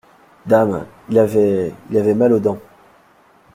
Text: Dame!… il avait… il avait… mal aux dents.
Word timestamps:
Dame!… 0.47 0.87
il 1.09 1.19
avait… 1.19 1.75
il 1.91 1.97
avait… 1.99 2.15
mal 2.15 2.33
aux 2.33 2.39
dents. 2.39 2.57